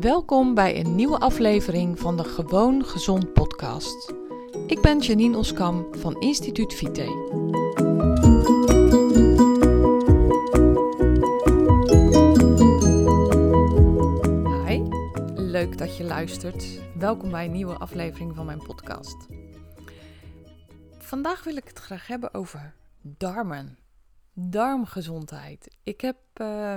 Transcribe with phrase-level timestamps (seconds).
[0.00, 4.12] Welkom bij een nieuwe aflevering van de Gewoon Gezond podcast.
[4.66, 7.02] Ik ben Janine Oskam van Instituut Vite.
[14.66, 14.82] Hi,
[15.34, 16.80] leuk dat je luistert.
[16.98, 19.26] Welkom bij een nieuwe aflevering van mijn podcast.
[20.98, 23.78] Vandaag wil ik het graag hebben over darmen.
[24.32, 25.76] Darmgezondheid.
[25.82, 26.74] Ik heb uh,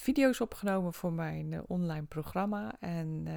[0.00, 2.76] video's opgenomen voor mijn uh, online programma.
[2.80, 3.34] En uh,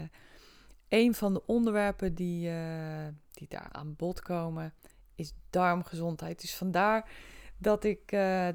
[0.87, 4.73] een van de onderwerpen die, uh, die daar aan bod komen
[5.15, 6.41] is darmgezondheid.
[6.41, 7.09] Dus vandaar
[7.57, 8.09] dat ik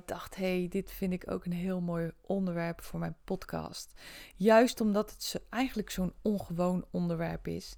[0.04, 4.00] dacht, hey, dit vind ik ook een heel mooi onderwerp voor mijn podcast.
[4.36, 7.76] Juist omdat het eigenlijk zo'n ongewoon onderwerp is.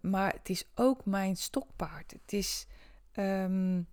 [0.00, 2.10] maar het is ook mijn stokpaard.
[2.10, 2.66] Het is...
[3.14, 3.88] Um,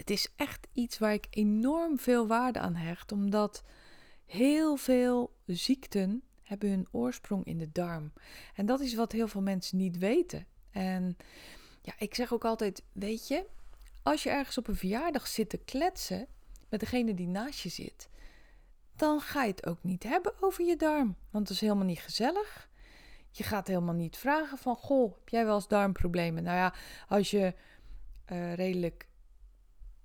[0.00, 3.62] het is echt iets waar ik enorm veel waarde aan hecht, omdat
[4.30, 8.12] Heel veel ziekten hebben hun oorsprong in de darm.
[8.54, 10.46] En dat is wat heel veel mensen niet weten.
[10.70, 11.16] En
[11.82, 13.46] ja, ik zeg ook altijd: weet je,
[14.02, 16.26] als je ergens op een verjaardag zit te kletsen
[16.68, 18.08] met degene die naast je zit,
[18.96, 21.16] dan ga je het ook niet hebben over je darm.
[21.30, 22.68] Want het is helemaal niet gezellig.
[23.30, 26.42] Je gaat helemaal niet vragen van: Goh, heb jij wel eens darmproblemen?
[26.42, 26.74] Nou ja,
[27.08, 27.54] als je
[28.32, 29.08] uh, redelijk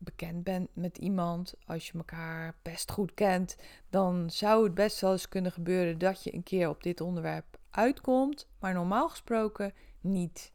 [0.05, 3.57] bekend bent met iemand, als je elkaar best goed kent,
[3.89, 7.57] dan zou het best wel eens kunnen gebeuren dat je een keer op dit onderwerp
[7.69, 10.51] uitkomt, maar normaal gesproken niet.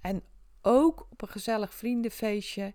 [0.00, 0.22] En
[0.62, 2.74] ook op een gezellig vriendenfeestje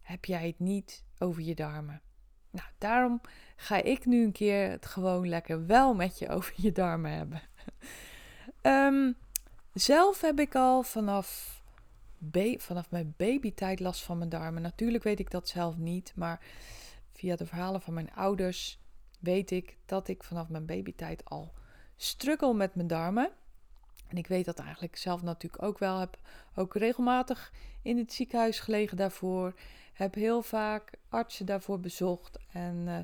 [0.00, 2.02] heb jij het niet over je darmen.
[2.50, 3.20] Nou, daarom
[3.56, 7.42] ga ik nu een keer het gewoon lekker wel met je over je darmen hebben.
[8.62, 9.16] um,
[9.72, 11.53] zelf heb ik al vanaf
[12.56, 14.62] vanaf mijn babytijd last van mijn darmen.
[14.62, 16.40] Natuurlijk weet ik dat zelf niet, maar
[17.12, 18.78] via de verhalen van mijn ouders
[19.20, 21.52] weet ik dat ik vanaf mijn babytijd al
[21.96, 23.30] struggle met mijn darmen.
[24.08, 25.98] En ik weet dat eigenlijk zelf natuurlijk ook wel.
[25.98, 26.18] Heb
[26.54, 27.52] ook regelmatig
[27.82, 29.54] in het ziekenhuis gelegen daarvoor.
[29.92, 32.38] Heb heel vaak artsen daarvoor bezocht.
[32.52, 32.98] En uh,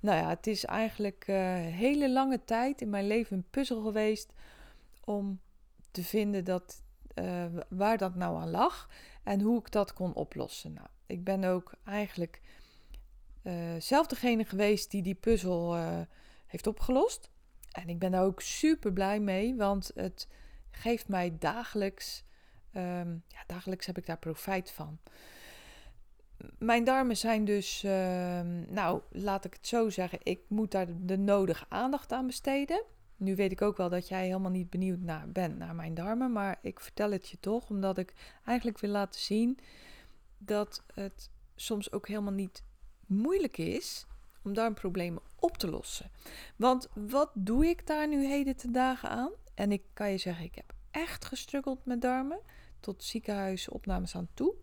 [0.00, 3.82] nou ja, het is eigenlijk een uh, hele lange tijd in mijn leven een puzzel
[3.82, 4.32] geweest
[5.04, 5.40] om
[5.90, 6.81] te vinden dat
[7.14, 8.88] uh, waar dat nou aan lag
[9.22, 10.72] en hoe ik dat kon oplossen.
[10.72, 12.40] Nou, ik ben ook eigenlijk
[13.42, 16.00] uh, zelf degene geweest die die puzzel uh,
[16.46, 17.30] heeft opgelost.
[17.72, 20.28] En ik ben daar ook super blij mee, want het
[20.70, 22.24] geeft mij dagelijks,
[22.76, 24.98] um, ja, dagelijks heb ik daar profijt van.
[26.58, 31.18] Mijn darmen zijn dus, uh, nou laat ik het zo zeggen, ik moet daar de
[31.18, 32.84] nodige aandacht aan besteden.
[33.22, 36.58] Nu weet ik ook wel dat jij helemaal niet benieuwd naar, naar mijn darmen, maar
[36.62, 39.58] ik vertel het je toch omdat ik eigenlijk wil laten zien
[40.38, 42.62] dat het soms ook helemaal niet
[43.06, 44.06] moeilijk is
[44.44, 46.10] om darmproblemen op te lossen.
[46.56, 49.30] Want wat doe ik daar nu heden te dagen aan?
[49.54, 52.40] En ik kan je zeggen, ik heb echt gestruggeld met darmen
[52.80, 54.54] tot ziekenhuisopnames aan toe.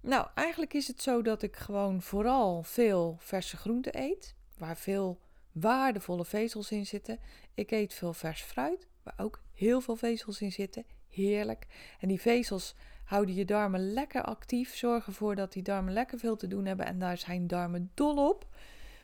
[0.00, 5.20] Nou, eigenlijk is het zo dat ik gewoon vooral veel verse groenten eet, waar veel
[5.52, 7.18] waardevolle vezels in zitten.
[7.54, 10.84] Ik eet veel vers fruit, waar ook heel veel vezels in zitten.
[11.08, 11.66] Heerlijk.
[12.00, 12.74] En die vezels
[13.04, 16.86] houden je darmen lekker actief, zorgen ervoor dat die darmen lekker veel te doen hebben.
[16.86, 18.46] En daar zijn darmen dol op,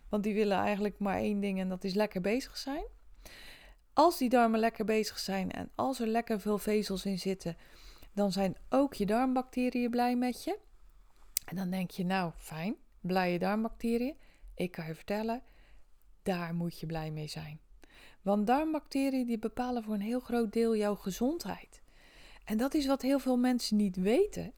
[0.09, 2.85] want die willen eigenlijk maar één ding en dat is lekker bezig zijn.
[3.93, 7.57] Als die darmen lekker bezig zijn en als er lekker veel vezels in zitten,
[8.13, 10.59] dan zijn ook je darmbacteriën blij met je.
[11.45, 14.17] En dan denk je, nou fijn, blije darmbacteriën.
[14.55, 15.43] Ik kan je vertellen,
[16.27, 17.61] daar moet je blij mee zijn.
[18.23, 21.83] Want darmbacteriën die bepalen voor een heel groot deel jouw gezondheid.
[22.45, 24.53] En dat is wat heel veel mensen niet weten.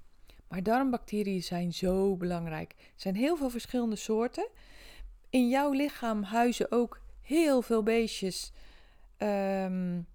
[0.48, 2.72] Maar darmbacteriën zijn zo belangrijk.
[2.72, 4.48] Er zijn heel veel verschillende soorten.
[5.30, 8.52] In jouw lichaam huizen ook heel veel beestjes.
[9.18, 10.06] Um,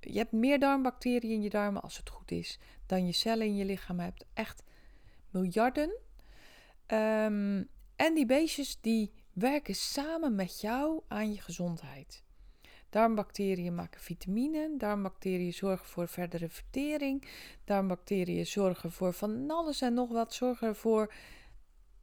[0.00, 3.56] je hebt meer darmbacteriën in je darmen als het goed is dan je cellen in
[3.56, 4.24] je lichaam hebt.
[4.34, 4.62] Echt
[5.30, 5.90] miljarden.
[6.86, 12.22] Um, en die beestjes die werken samen met jou aan je gezondheid.
[12.90, 17.28] Darmbacteriën maken vitamine, darmbacteriën zorgen voor verdere vertering,
[17.64, 21.14] darmbacteriën zorgen voor van alles en nog wat, zorgen ervoor,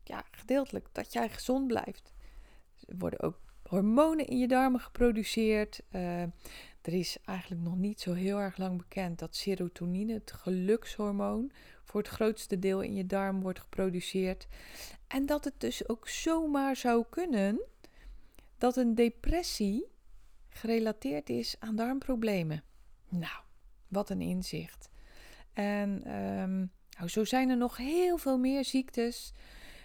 [0.03, 2.13] ja, gedeeltelijk dat jij gezond blijft.
[2.85, 5.81] Er worden ook hormonen in je darmen geproduceerd.
[5.91, 6.21] Uh,
[6.81, 11.51] er is eigenlijk nog niet zo heel erg lang bekend dat serotonine, het gelukshormoon,
[11.85, 14.47] voor het grootste deel in je darm wordt geproduceerd.
[15.07, 17.61] En dat het dus ook zomaar zou kunnen
[18.57, 19.85] dat een depressie
[20.49, 22.63] gerelateerd is aan darmproblemen.
[23.09, 23.43] Nou,
[23.87, 24.89] wat een inzicht.
[25.53, 29.33] En um, nou, zo zijn er nog heel veel meer ziektes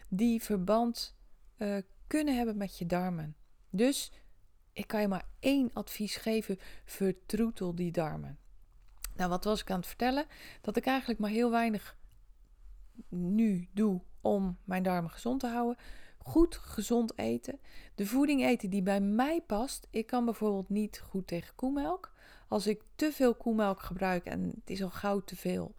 [0.08, 1.16] die verband
[1.58, 1.76] uh,
[2.06, 3.36] kunnen hebben met je darmen.
[3.70, 4.12] Dus
[4.72, 8.38] ik kan je maar één advies geven: vertroetel die darmen.
[9.20, 10.24] Nou, wat was ik aan het vertellen?
[10.60, 11.96] Dat ik eigenlijk maar heel weinig
[13.08, 15.76] nu doe om mijn darmen gezond te houden.
[16.18, 17.60] Goed gezond eten.
[17.94, 19.86] De voeding eten die bij mij past.
[19.90, 22.12] Ik kan bijvoorbeeld niet goed tegen koemelk.
[22.48, 25.74] Als ik te veel koemelk gebruik en het is al gauw te veel,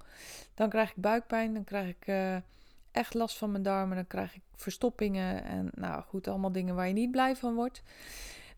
[0.54, 1.54] dan krijg ik buikpijn.
[1.54, 2.36] Dan krijg ik uh,
[2.92, 3.96] echt last van mijn darmen.
[3.96, 7.84] Dan krijg ik verstoppingen en nou goed, allemaal dingen waar je niet blij van wordt.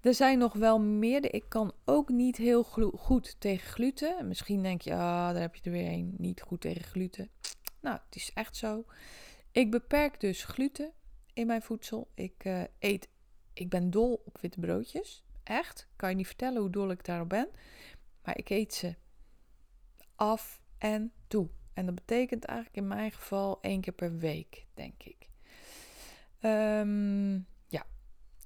[0.03, 1.33] Er zijn nog wel meer.
[1.33, 4.27] Ik kan ook niet heel goed tegen gluten.
[4.27, 6.15] Misschien denk je, ah, daar heb je er weer een.
[6.17, 7.29] Niet goed tegen gluten.
[7.81, 8.85] Nou, het is echt zo.
[9.51, 10.93] Ik beperk dus gluten
[11.33, 12.11] in mijn voedsel.
[12.13, 13.09] Ik uh, eet,
[13.53, 15.23] ik ben dol op witte broodjes.
[15.43, 15.87] Echt.
[15.95, 17.49] Kan je niet vertellen hoe dol ik daarop ben.
[18.23, 18.95] Maar ik eet ze
[20.15, 21.49] af en toe.
[21.73, 25.29] En dat betekent eigenlijk in mijn geval één keer per week, denk ik.
[26.41, 27.47] Um,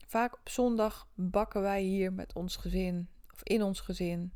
[0.07, 4.33] vaak op zondag bakken wij hier met ons gezin, of in ons gezin,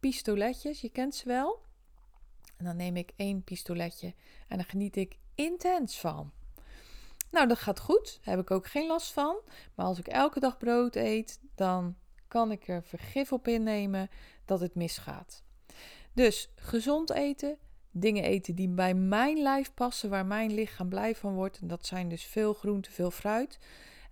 [0.00, 0.80] pistoletjes.
[0.80, 1.64] Je kent ze wel.
[2.56, 4.14] En dan neem ik één pistoletje
[4.48, 6.32] en dan geniet ik intens van.
[7.30, 8.18] Nou, dat gaat goed.
[8.24, 9.36] Daar heb ik ook geen last van.
[9.74, 11.96] Maar als ik elke dag brood eet, dan
[12.28, 14.08] kan ik er vergif op innemen
[14.44, 15.44] dat het misgaat.
[16.12, 17.58] Dus gezond eten,
[17.90, 21.58] dingen eten die bij mijn lijf passen, waar mijn lichaam blij van wordt.
[21.58, 23.58] En dat zijn dus veel groente, veel fruit.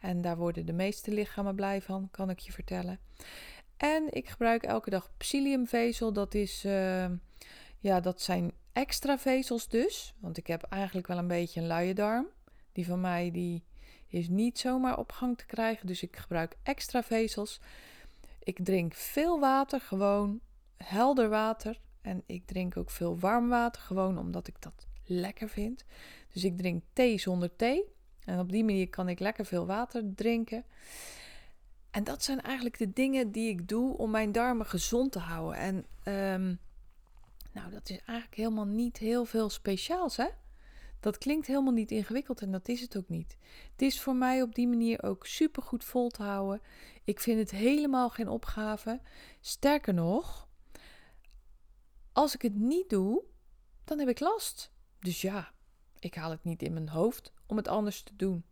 [0.04, 2.98] En daar worden de meeste lichamen blij van, kan ik je vertellen.
[3.76, 6.12] En ik gebruik elke dag psylliumvezel.
[6.12, 7.06] Dat is, uh,
[7.78, 10.14] ja, dat zijn extra vezels dus.
[10.18, 12.26] Want ik heb eigenlijk wel een beetje een luie darm.
[12.72, 13.64] Die van mij die
[14.08, 15.86] is niet zomaar op gang te krijgen.
[15.86, 17.60] Dus ik gebruik extra vezels.
[18.42, 20.40] Ik drink veel water, gewoon
[20.76, 21.80] helder water.
[22.02, 25.84] En ik drink ook veel warm water, gewoon omdat ik dat lekker vind.
[26.32, 27.93] Dus ik drink thee zonder thee.
[28.24, 30.64] En op die manier kan ik lekker veel water drinken.
[31.90, 35.58] En dat zijn eigenlijk de dingen die ik doe om mijn darmen gezond te houden.
[35.58, 35.76] En
[36.40, 36.58] um,
[37.52, 40.28] nou, dat is eigenlijk helemaal niet heel veel speciaals, hè?
[41.00, 43.36] Dat klinkt helemaal niet ingewikkeld en dat is het ook niet.
[43.72, 46.60] Het is voor mij op die manier ook super goed vol te houden.
[47.04, 49.00] Ik vind het helemaal geen opgave.
[49.40, 50.48] Sterker nog,
[52.12, 53.22] als ik het niet doe,
[53.84, 54.72] dan heb ik last.
[54.98, 55.52] Dus ja,
[55.98, 58.44] ik haal het niet in mijn hoofd om het anders te doen.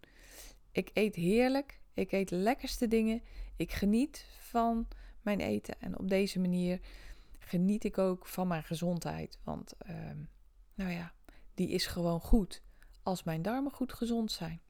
[0.72, 1.80] Ik eet heerlijk.
[1.94, 3.22] Ik eet lekkerste dingen.
[3.56, 4.88] Ik geniet van
[5.22, 5.80] mijn eten.
[5.80, 6.80] En op deze manier
[7.38, 9.38] geniet ik ook van mijn gezondheid.
[9.44, 9.96] Want, uh,
[10.74, 11.12] nou ja,
[11.54, 12.62] die is gewoon goed
[13.02, 14.60] als mijn darmen goed gezond zijn.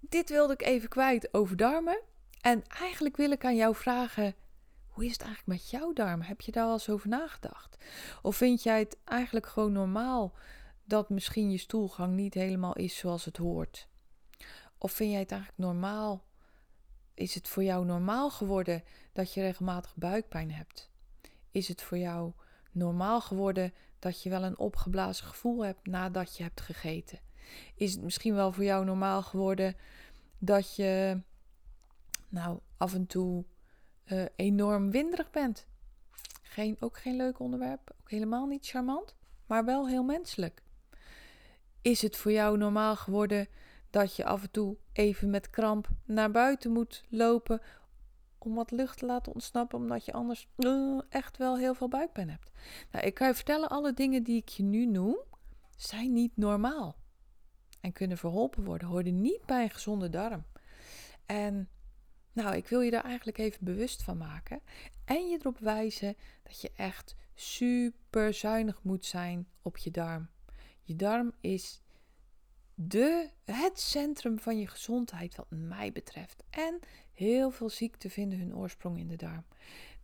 [0.00, 2.00] Dit wilde ik even kwijt over darmen.
[2.40, 4.34] En eigenlijk wil ik aan jou vragen:
[4.88, 6.26] hoe is het eigenlijk met jouw darmen?
[6.26, 7.76] Heb je daar al eens over nagedacht?
[8.22, 10.32] Of vind jij het eigenlijk gewoon normaal
[10.84, 13.88] dat misschien je stoelgang niet helemaal is zoals het hoort?
[14.78, 16.24] Of vind jij het eigenlijk normaal?
[17.14, 20.90] Is het voor jou normaal geworden dat je regelmatig buikpijn hebt?
[21.50, 22.32] Is het voor jou
[22.72, 27.20] normaal geworden dat je wel een opgeblazen gevoel hebt nadat je hebt gegeten?
[27.74, 29.76] Is het misschien wel voor jou normaal geworden
[30.38, 31.20] dat je
[32.28, 33.44] nou af en toe
[34.06, 35.66] uh, enorm winderig bent?
[36.42, 40.62] Geen, ook geen leuk onderwerp, ook helemaal niet charmant, maar wel heel menselijk.
[41.82, 43.48] Is het voor jou normaal geworden
[43.90, 47.60] dat je af en toe even met kramp naar buiten moet lopen
[48.38, 52.30] om wat lucht te laten ontsnappen, omdat je anders uh, echt wel heel veel buikpijn
[52.30, 52.50] hebt.
[52.90, 55.16] Nou, ik kan je vertellen, alle dingen die ik je nu noem,
[55.76, 56.96] zijn niet normaal.
[57.80, 60.44] En kunnen verholpen worden, hoorden niet bij een gezonde darm.
[61.26, 61.68] En
[62.32, 64.60] nou, ik wil je daar eigenlijk even bewust van maken.
[65.04, 70.28] En je erop wijzen dat je echt super zuinig moet zijn op je darm.
[70.82, 71.80] Je darm is
[72.74, 76.42] de, het centrum van je gezondheid, wat mij betreft.
[76.50, 76.80] En
[77.12, 79.44] heel veel ziekten vinden hun oorsprong in de darm.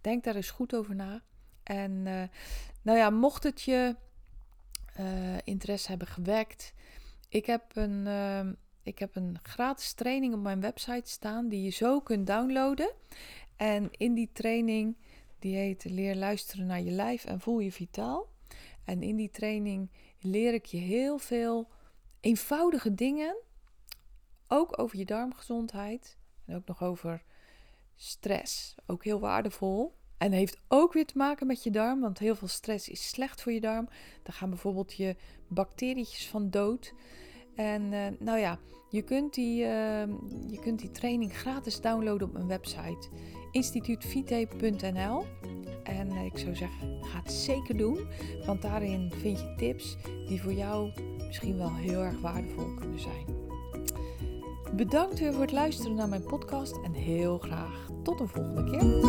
[0.01, 1.23] Denk daar eens goed over na.
[1.63, 2.23] En uh,
[2.83, 3.97] nou ja, mocht het je
[5.01, 6.75] uh, interesse hebben gewekt,
[7.29, 8.07] ik heb een.
[8.07, 8.49] Uh,
[8.83, 12.93] ik heb een gratis training op mijn website staan die je zo kunt downloaden.
[13.57, 14.97] En in die training,
[15.39, 18.29] die heet Leer luisteren naar je lijf en voel je vitaal.
[18.85, 21.69] En in die training leer ik je heel veel
[22.21, 23.37] eenvoudige dingen,
[24.49, 27.23] ook over je darmgezondheid en ook nog over
[27.97, 28.75] stress.
[28.87, 29.97] Ook heel waardevol.
[30.19, 33.43] En heeft ook weer te maken met je darm, want heel veel stress is slecht
[33.43, 33.89] voor je darm.
[34.23, 35.17] Dan gaan bijvoorbeeld je
[35.49, 36.93] bacterietjes van dood.
[37.59, 40.07] En uh, nou ja, je kunt, die, uh,
[40.47, 43.09] je kunt die training gratis downloaden op mijn website
[43.51, 45.25] instituutvite.nl.
[45.83, 47.99] En uh, ik zou zeggen, ga het zeker doen,
[48.47, 49.97] want daarin vind je tips
[50.27, 50.91] die voor jou
[51.27, 53.25] misschien wel heel erg waardevol kunnen zijn.
[54.77, 59.07] Bedankt weer voor het luisteren naar mijn podcast en heel graag tot de volgende keer.